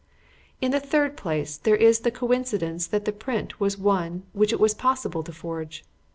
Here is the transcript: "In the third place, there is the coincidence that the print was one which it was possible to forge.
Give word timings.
"In 0.61 0.71
the 0.71 0.79
third 0.79 1.15
place, 1.15 1.57
there 1.57 1.75
is 1.75 1.99
the 1.99 2.09
coincidence 2.09 2.87
that 2.87 3.05
the 3.05 3.11
print 3.11 3.59
was 3.59 3.77
one 3.77 4.23
which 4.33 4.51
it 4.51 4.59
was 4.59 4.73
possible 4.73 5.21
to 5.21 5.31
forge. 5.31 5.85